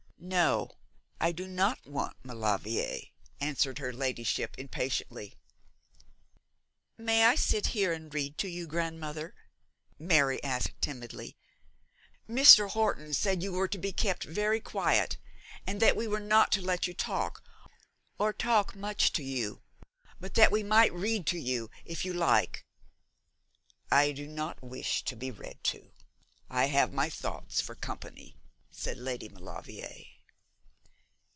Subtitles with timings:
[0.23, 0.69] 'No,
[1.19, 3.05] I do not want Maulevrier!'
[3.39, 5.33] answered her ladyship impatiently.
[6.95, 9.33] 'May I sit here and read to you, grandmother?'
[9.97, 11.35] Mary asked, timidly.
[12.29, 12.69] 'Mr.
[12.69, 15.17] Horton said you were to be kept very quiet,
[15.65, 17.43] and that we were not to let you talk,
[18.19, 19.63] or talk much to you,
[20.19, 22.63] but that we might read to you if you like.'
[23.91, 25.93] 'I do not wish to be read to.
[26.47, 28.37] I have my thoughts for company,'
[28.69, 29.91] said Lady Maulevrier.